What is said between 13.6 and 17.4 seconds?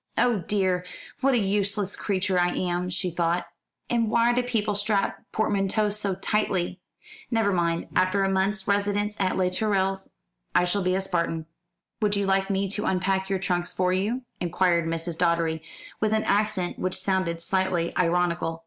for you?" inquired Mrs. Doddery, with an accent which sounded